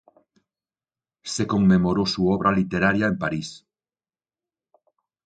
Se 1.21 1.45
conmemoró 1.45 2.07
su 2.07 2.27
obra 2.31 2.51
literaria 2.51 3.05
en 3.05 3.19
París. 3.19 3.67